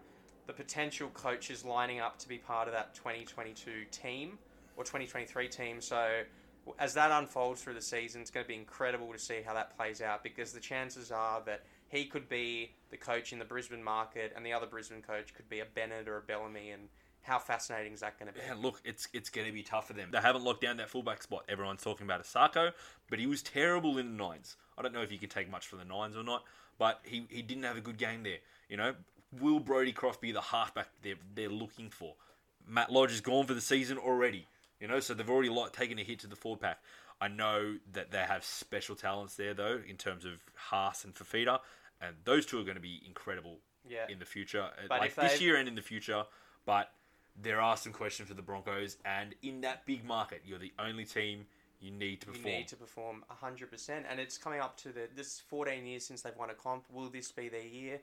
the 0.46 0.52
potential 0.52 1.08
coaches 1.10 1.64
lining 1.64 2.00
up 2.00 2.18
to 2.18 2.28
be 2.28 2.36
part 2.38 2.66
of 2.68 2.74
that 2.74 2.94
2022 2.94 3.84
team 3.90 4.38
or 4.76 4.84
2023 4.84 5.48
team. 5.48 5.80
So 5.80 6.22
as 6.78 6.92
that 6.94 7.10
unfolds 7.12 7.62
through 7.62 7.74
the 7.74 7.80
season, 7.80 8.20
it's 8.20 8.30
going 8.30 8.44
to 8.44 8.48
be 8.48 8.54
incredible 8.56 9.10
to 9.12 9.18
see 9.18 9.40
how 9.46 9.54
that 9.54 9.76
plays 9.76 10.02
out 10.02 10.22
because 10.22 10.52
the 10.52 10.60
chances 10.60 11.10
are 11.12 11.40
that 11.46 11.62
he 11.90 12.04
could 12.04 12.28
be 12.28 12.70
the 12.90 12.96
coach 12.96 13.32
in 13.32 13.38
the 13.38 13.44
Brisbane 13.44 13.82
market, 13.82 14.32
and 14.34 14.46
the 14.46 14.52
other 14.52 14.66
Brisbane 14.66 15.02
coach 15.02 15.34
could 15.34 15.48
be 15.48 15.60
a 15.60 15.64
Bennett 15.64 16.08
or 16.08 16.16
a 16.16 16.22
Bellamy, 16.22 16.70
and 16.70 16.88
how 17.22 17.38
fascinating 17.38 17.92
is 17.92 18.00
that 18.00 18.18
going 18.18 18.32
to 18.32 18.38
be? 18.38 18.40
Look, 18.62 18.80
it's 18.84 19.08
it's 19.12 19.28
going 19.28 19.46
to 19.46 19.52
be 19.52 19.62
tough 19.62 19.88
for 19.88 19.92
them. 19.92 20.08
They 20.12 20.20
haven't 20.20 20.44
locked 20.44 20.62
down 20.62 20.76
that 20.78 20.88
fullback 20.88 21.22
spot. 21.22 21.44
Everyone's 21.48 21.82
talking 21.82 22.06
about 22.06 22.22
Isaako, 22.22 22.72
but 23.10 23.18
he 23.18 23.26
was 23.26 23.42
terrible 23.42 23.98
in 23.98 24.16
the 24.16 24.24
nines. 24.24 24.56
I 24.78 24.82
don't 24.82 24.94
know 24.94 25.02
if 25.02 25.12
you 25.12 25.18
can 25.18 25.28
take 25.28 25.50
much 25.50 25.66
from 25.66 25.80
the 25.80 25.84
nines 25.84 26.16
or 26.16 26.22
not, 26.22 26.44
but 26.78 27.00
he, 27.02 27.26
he 27.28 27.42
didn't 27.42 27.64
have 27.64 27.76
a 27.76 27.82
good 27.82 27.98
game 27.98 28.22
there. 28.22 28.38
You 28.68 28.76
know, 28.76 28.94
will 29.40 29.60
Brodie 29.60 29.92
Croft 29.92 30.20
be 30.20 30.32
the 30.32 30.40
halfback 30.40 30.88
they're 31.02 31.16
they're 31.34 31.48
looking 31.48 31.90
for? 31.90 32.14
Matt 32.66 32.92
Lodge 32.92 33.12
is 33.12 33.20
gone 33.20 33.46
for 33.46 33.54
the 33.54 33.60
season 33.60 33.98
already. 33.98 34.46
You 34.80 34.86
know, 34.86 35.00
so 35.00 35.12
they've 35.12 35.28
already 35.28 35.50
lot 35.50 35.74
taken 35.74 35.98
a 35.98 36.02
hit 36.04 36.20
to 36.20 36.28
the 36.28 36.36
forward 36.36 36.60
pack. 36.60 36.78
I 37.20 37.28
know 37.28 37.76
that 37.92 38.10
they 38.12 38.20
have 38.20 38.44
special 38.44 38.96
talents 38.96 39.36
there, 39.36 39.52
though, 39.52 39.80
in 39.86 39.96
terms 39.96 40.24
of 40.24 40.32
Haas 40.54 41.04
and 41.04 41.14
Fifita, 41.14 41.60
and 42.00 42.16
those 42.24 42.46
two 42.46 42.58
are 42.60 42.64
going 42.64 42.76
to 42.76 42.80
be 42.80 43.02
incredible 43.06 43.60
Yeah. 43.84 44.06
in 44.08 44.18
the 44.18 44.24
future, 44.24 44.62
uh, 44.62 44.86
But 44.88 45.00
like 45.00 45.14
this 45.14 45.40
year 45.40 45.56
and 45.56 45.68
in 45.68 45.74
the 45.74 45.82
future. 45.82 46.24
But 46.64 46.92
there 47.36 47.60
are 47.60 47.76
some 47.76 47.92
questions 47.92 48.28
for 48.28 48.34
the 48.34 48.42
Broncos, 48.42 48.96
and 49.04 49.34
in 49.42 49.60
that 49.62 49.86
big 49.86 50.04
market, 50.04 50.42
you're 50.44 50.58
the 50.58 50.72
only 50.78 51.04
team 51.04 51.46
you 51.80 51.90
need 51.90 52.20
to 52.20 52.26
perform. 52.26 52.46
You 52.46 52.52
need 52.58 52.68
to 52.68 52.76
perform 52.76 53.24
100%. 53.30 54.04
And 54.08 54.20
it's 54.20 54.36
coming 54.36 54.60
up 54.60 54.76
to 54.78 54.92
the 54.92 55.08
this 55.14 55.40
14 55.40 55.86
years 55.86 56.04
since 56.04 56.20
they've 56.22 56.36
won 56.36 56.50
a 56.50 56.54
comp. 56.54 56.84
Will 56.90 57.08
this 57.08 57.32
be 57.32 57.48
their 57.48 57.66
year? 57.66 58.00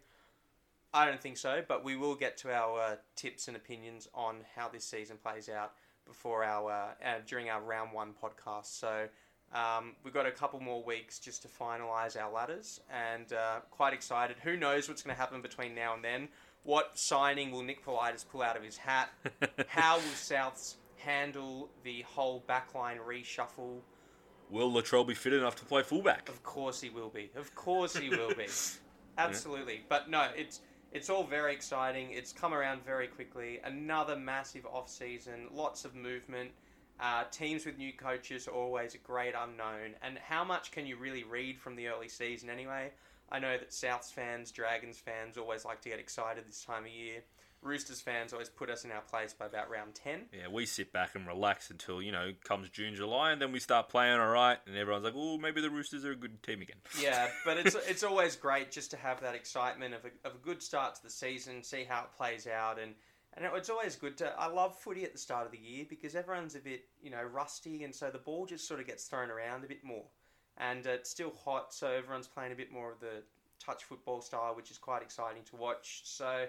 I 0.94 1.06
don't 1.06 1.22
think 1.22 1.38
so, 1.38 1.63
but 1.68 1.84
we 1.84 1.96
will 1.96 2.16
get 2.16 2.38
to 2.38 2.51
our 2.51 2.80
uh, 2.80 2.96
tips 3.16 3.48
and 3.48 3.56
opinions 3.56 4.08
on 4.16 4.38
how 4.56 4.68
this 4.70 4.86
season 4.86 5.18
plays 5.18 5.48
out 5.50 5.74
before 6.06 6.44
our 6.44 6.72
uh, 6.72 7.06
uh, 7.06 7.16
during 7.27 7.50
our 7.50 7.62
round 7.62 7.92
one 7.94 8.13
podcast. 8.13 8.68
So 8.68 9.10
um, 9.54 9.96
we've 10.04 10.13
got 10.13 10.25
a 10.25 10.32
couple 10.32 10.60
more 10.60 10.84
weeks 10.84 11.20
just 11.20 11.42
to 11.44 11.48
finalise 11.48 12.22
our 12.22 12.32
ladders, 12.32 12.82
and 12.92 13.32
uh, 13.34 13.60
quite 13.72 13.94
excited. 13.94 14.38
Who 14.44 14.58
knows 14.58 14.88
what's 14.88 15.01
going 15.01 15.16
to 15.16 15.20
happen 15.20 15.42
between 15.42 15.74
now 15.74 15.94
and 15.94 16.04
then? 16.04 16.27
What 16.63 16.92
signing 16.96 17.51
will 17.51 17.63
Nick 17.63 17.86
Politis 17.86 18.25
pull 18.27 18.42
out 18.42 18.58
of 18.58 18.63
his 18.63 18.77
hat? 18.77 19.10
How 19.68 19.96
will 19.96 20.04
Souths 20.16 20.75
handle 20.98 21.70
the 21.84 22.01
whole 22.01 22.44
backline 22.48 22.98
reshuffle? 23.00 23.80
Will 24.50 24.72
Latrell 24.72 25.08
be 25.08 25.13
fit 25.13 25.34
enough 25.34 25.56
to 25.58 25.66
play 25.66 25.84
fullback? 25.84 26.27
Of 26.30 26.44
course 26.44 26.82
he 26.82 26.89
will 26.89 27.10
be. 27.10 27.30
Of 27.36 27.56
course 27.56 27.96
he 27.96 28.10
will 28.10 28.34
be. 28.34 28.48
Absolutely. 29.18 29.82
But 29.88 30.10
no, 30.10 30.27
it's 30.36 30.62
it's 30.92 31.10
all 31.10 31.24
very 31.24 31.54
exciting. 31.54 32.12
It's 32.12 32.32
come 32.32 32.54
around 32.54 32.86
very 32.86 33.08
quickly. 33.08 33.60
Another 33.63 34.16
massive 34.16 34.66
off 34.66 34.89
season. 34.89 35.48
Lots 35.54 35.86
of 35.86 35.96
movement. 35.96 36.51
Uh, 37.00 37.24
teams 37.32 37.66
with 37.66 37.77
new 37.77 37.94
coaches 37.94 38.48
are 38.48 38.51
always 38.51 38.96
a 38.96 38.98
great 38.98 39.34
unknown. 39.39 39.96
And 40.01 40.18
how 40.18 40.44
much 40.44 40.72
can 40.72 40.86
you 40.86 40.98
really 40.98 41.24
read 41.24 41.60
from 41.60 41.75
the 41.75 41.88
early 41.88 42.10
season 42.10 42.50
anyway? 42.50 42.92
I 43.32 43.39
know 43.39 43.58
that 43.58 43.70
Souths 43.70 44.12
fans, 44.12 44.51
Dragons 44.51 44.98
fans 44.98 45.38
always 45.38 45.66
like 45.66 45.82
to 45.82 45.89
get 45.89 46.00
excited 46.00 46.46
this 46.48 46.63
time 46.63 46.86
of 46.86 46.92
year. 46.92 47.22
Roosters 47.62 48.01
fans 48.01 48.34
always 48.34 48.50
put 48.50 48.70
us 48.70 48.86
in 48.86 48.92
our 48.92 49.01
place 49.01 49.34
by 49.34 49.48
about 49.48 49.70
round 49.70 49.96
10. 49.96 50.25
Yeah, 50.32 50.48
we 50.51 50.66
sit 50.66 50.94
back 50.94 51.16
and 51.16 51.25
relax 51.27 51.72
until 51.72 52.01
you 52.01 52.12
know 52.12 52.32
comes 52.44 52.70
June, 52.70 52.96
July, 52.96 53.32
and 53.32 53.42
then 53.42 53.51
we 53.51 53.60
start 53.60 53.89
playing 53.89 54.20
all 54.20 54.27
right, 54.27 54.58
and 54.68 54.77
everyone's 54.77 55.04
like, 55.04 55.16
"Oh, 55.16 55.38
maybe 55.38 55.60
the 55.60 55.72
Roosters 55.72 56.06
are 56.06 56.12
a 56.12 56.16
good 56.16 56.42
team 56.44 56.62
again." 56.62 56.77
Yeah, 57.01 57.27
but 57.46 57.58
it's 57.58 57.75
it's 57.88 58.04
always 58.04 58.36
great 58.36 58.72
just 58.72 58.92
to 58.92 58.98
have 58.98 59.22
that 59.22 59.34
excitement 59.34 59.96
of 59.96 60.06
a, 60.06 60.27
of 60.27 60.36
a 60.36 60.38
good 60.38 60.62
start 60.62 60.96
to 60.96 61.04
the 61.04 61.10
season, 61.10 61.63
see 61.63 61.84
how 61.84 62.01
it 62.01 62.12
plays 62.16 62.48
out, 62.48 62.80
and 62.80 62.94
and 63.38 63.46
it's 63.56 63.70
always 63.70 63.96
good 63.96 64.17
to. 64.17 64.34
I 64.38 64.48
love 64.48 64.75
footy 64.75 65.03
at 65.03 65.13
the 65.13 65.20
start 65.20 65.46
of 65.46 65.51
the 65.51 65.60
year 65.60 65.86
because 65.88 66.15
everyone's 66.15 66.56
a 66.56 66.60
bit 66.60 66.86
you 67.01 67.12
know 67.12 67.24
rusty, 67.24 67.84
and 67.84 67.94
so 67.94 68.10
the 68.10 68.17
ball 68.17 68.46
just 68.46 68.67
sort 68.67 68.79
of 68.79 68.88
gets 68.88 69.06
thrown 69.06 69.29
around 69.29 69.63
a 69.63 69.67
bit 69.67 69.84
more, 69.84 70.06
and 70.58 70.88
uh, 70.88 70.91
it's 70.91 71.10
still 71.10 71.32
hot, 71.46 71.74
so 71.74 71.88
everyone's 71.88 72.27
playing 72.27 72.51
a 72.51 72.56
bit 72.56 72.72
more 72.72 72.91
of 72.91 73.00
the 73.00 73.24
touch 73.63 73.84
football 73.84 74.22
style, 74.22 74.56
which 74.56 74.72
is 74.72 74.77
quite 74.77 75.01
exciting 75.01 75.44
to 75.51 75.56
watch. 75.56 76.01
So 76.03 76.46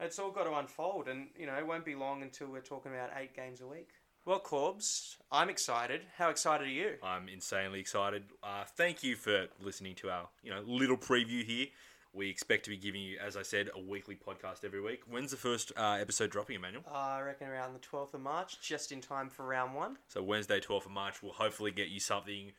it's 0.00 0.18
all 0.18 0.30
got 0.30 0.44
to 0.44 0.54
unfold, 0.54 1.08
and 1.08 1.28
you 1.36 1.46
know 1.46 1.56
it 1.56 1.66
won't 1.66 1.84
be 1.84 1.94
long 1.94 2.22
until 2.22 2.48
we're 2.48 2.60
talking 2.60 2.92
about 2.92 3.10
eight 3.16 3.34
games 3.34 3.60
a 3.60 3.66
week. 3.66 3.90
Well, 4.24 4.38
Corbs, 4.38 5.16
I'm 5.32 5.50
excited. 5.50 6.02
How 6.16 6.30
excited 6.30 6.68
are 6.68 6.70
you? 6.70 6.94
I'm 7.02 7.28
insanely 7.28 7.80
excited. 7.80 8.22
Uh, 8.40 8.62
thank 8.76 9.02
you 9.02 9.16
for 9.16 9.48
listening 9.60 9.96
to 9.96 10.10
our 10.10 10.28
you 10.42 10.50
know 10.50 10.62
little 10.64 10.96
preview 10.96 11.44
here. 11.44 11.66
We 12.14 12.28
expect 12.28 12.64
to 12.64 12.70
be 12.70 12.76
giving 12.76 13.00
you, 13.00 13.16
as 13.24 13.38
I 13.38 13.42
said, 13.42 13.70
a 13.74 13.80
weekly 13.80 14.16
podcast 14.16 14.64
every 14.64 14.82
week. 14.82 15.00
When's 15.08 15.30
the 15.30 15.38
first 15.38 15.72
uh, 15.78 15.96
episode 15.98 16.30
dropping, 16.30 16.56
Emmanuel? 16.56 16.84
Uh, 16.86 16.94
I 16.94 17.20
reckon 17.22 17.48
around 17.48 17.72
the 17.72 17.78
12th 17.78 18.12
of 18.12 18.20
March, 18.20 18.60
just 18.60 18.92
in 18.92 19.00
time 19.00 19.30
for 19.30 19.46
round 19.46 19.74
one. 19.74 19.96
So 20.08 20.22
Wednesday, 20.22 20.60
12th 20.60 20.84
of 20.86 20.90
March, 20.92 21.22
we'll 21.22 21.32
hopefully 21.32 21.70
get 21.70 21.88
you 21.88 22.00
something 22.00 22.52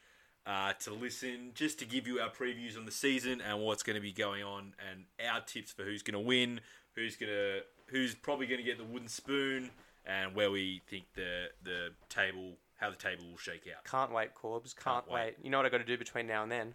uh, 0.47 0.73
to 0.81 0.91
listen, 0.93 1.51
just 1.53 1.77
to 1.79 1.85
give 1.85 2.07
you 2.07 2.19
our 2.19 2.31
previews 2.31 2.75
on 2.77 2.85
the 2.85 2.91
season 2.91 3.41
and 3.41 3.61
what's 3.61 3.83
going 3.83 3.95
to 3.95 4.01
be 4.01 4.11
going 4.11 4.43
on, 4.43 4.73
and 4.91 5.03
our 5.31 5.41
tips 5.41 5.71
for 5.71 5.83
who's 5.83 6.01
going 6.01 6.19
to 6.19 6.27
win, 6.27 6.59
who's 6.95 7.15
going 7.15 7.31
to, 7.31 7.59
who's 7.87 8.15
probably 8.15 8.47
going 8.47 8.59
to 8.59 8.65
get 8.65 8.79
the 8.79 8.83
wooden 8.83 9.07
spoon, 9.07 9.69
and 10.03 10.33
where 10.33 10.49
we 10.49 10.81
think 10.89 11.05
the 11.13 11.45
the 11.63 11.89
table, 12.09 12.57
how 12.77 12.89
the 12.89 12.95
table 12.95 13.23
will 13.29 13.37
shake 13.37 13.67
out. 13.73 13.85
Can't 13.85 14.11
wait, 14.11 14.33
Corbs. 14.33 14.73
Can't, 14.73 15.05
Can't 15.05 15.11
wait. 15.11 15.25
wait. 15.25 15.35
You 15.43 15.51
know 15.51 15.57
what 15.57 15.65
i 15.67 15.69
got 15.69 15.77
to 15.77 15.85
do 15.85 15.97
between 15.97 16.25
now 16.25 16.41
and 16.43 16.51
then? 16.51 16.73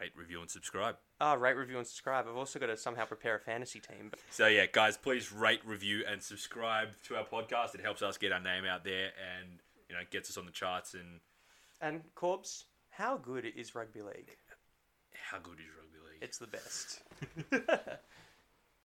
Rate, 0.00 0.12
review, 0.16 0.40
and 0.40 0.48
subscribe. 0.50 0.96
Oh, 1.20 1.34
rate, 1.34 1.56
review, 1.56 1.76
and 1.76 1.86
subscribe. 1.86 2.26
I've 2.26 2.36
also 2.36 2.58
got 2.58 2.66
to 2.66 2.76
somehow 2.76 3.04
prepare 3.04 3.34
a 3.36 3.38
fantasy 3.40 3.80
team. 3.80 4.08
But 4.10 4.20
So 4.30 4.46
yeah, 4.46 4.64
guys, 4.72 4.96
please 4.96 5.30
rate, 5.30 5.60
review, 5.64 6.04
and 6.10 6.22
subscribe 6.22 6.88
to 7.08 7.16
our 7.16 7.24
podcast. 7.24 7.74
It 7.74 7.82
helps 7.82 8.00
us 8.00 8.16
get 8.16 8.32
our 8.32 8.40
name 8.40 8.64
out 8.64 8.82
there, 8.82 9.10
and 9.38 9.60
you 9.90 9.94
know, 9.94 10.00
gets 10.10 10.30
us 10.30 10.38
on 10.38 10.46
the 10.46 10.52
charts. 10.52 10.94
And 10.94 11.20
And, 11.82 12.02
Corbs, 12.14 12.64
how 12.90 13.18
good 13.18 13.44
is 13.44 13.74
rugby 13.74 14.00
league? 14.00 14.30
how 15.12 15.38
good 15.38 15.58
is 15.58 15.66
rugby 15.76 15.98
league? 16.10 16.22
It's 16.22 16.38
the 16.38 16.46
best. 16.46 17.02